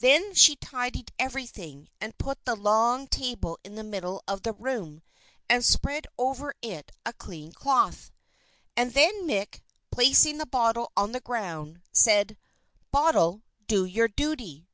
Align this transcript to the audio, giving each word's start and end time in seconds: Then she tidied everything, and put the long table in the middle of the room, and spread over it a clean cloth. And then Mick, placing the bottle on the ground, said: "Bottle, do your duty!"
Then 0.00 0.34
she 0.34 0.56
tidied 0.56 1.12
everything, 1.16 1.88
and 2.00 2.18
put 2.18 2.44
the 2.44 2.56
long 2.56 3.06
table 3.06 3.56
in 3.62 3.76
the 3.76 3.84
middle 3.84 4.20
of 4.26 4.42
the 4.42 4.52
room, 4.52 5.00
and 5.48 5.64
spread 5.64 6.08
over 6.18 6.52
it 6.60 6.90
a 7.06 7.12
clean 7.12 7.52
cloth. 7.52 8.10
And 8.76 8.94
then 8.94 9.28
Mick, 9.28 9.60
placing 9.92 10.38
the 10.38 10.46
bottle 10.46 10.90
on 10.96 11.12
the 11.12 11.20
ground, 11.20 11.82
said: 11.92 12.36
"Bottle, 12.90 13.42
do 13.68 13.84
your 13.84 14.08
duty!" 14.08 14.66